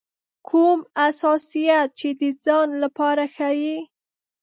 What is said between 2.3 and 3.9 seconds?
ځان لپاره ښيي.